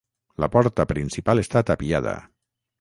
[0.43, 2.19] La porta principal està tapiada.